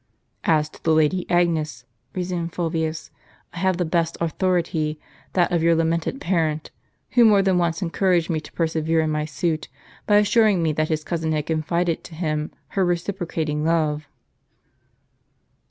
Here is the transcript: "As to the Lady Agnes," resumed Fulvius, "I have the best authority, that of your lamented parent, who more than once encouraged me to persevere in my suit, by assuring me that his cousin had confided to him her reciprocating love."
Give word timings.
"As 0.49 0.67
to 0.69 0.81
the 0.83 0.93
Lady 0.93 1.29
Agnes," 1.29 1.85
resumed 2.15 2.53
Fulvius, 2.55 3.11
"I 3.53 3.59
have 3.59 3.77
the 3.77 3.85
best 3.85 4.17
authority, 4.19 4.99
that 5.33 5.51
of 5.51 5.61
your 5.61 5.75
lamented 5.75 6.19
parent, 6.19 6.71
who 7.11 7.23
more 7.23 7.43
than 7.43 7.59
once 7.59 7.83
encouraged 7.83 8.27
me 8.27 8.39
to 8.39 8.51
persevere 8.53 9.01
in 9.01 9.11
my 9.11 9.25
suit, 9.25 9.67
by 10.07 10.15
assuring 10.15 10.63
me 10.63 10.71
that 10.73 10.89
his 10.89 11.03
cousin 11.03 11.33
had 11.33 11.45
confided 11.45 12.03
to 12.05 12.15
him 12.15 12.49
her 12.69 12.83
reciprocating 12.83 13.63
love." 13.63 14.07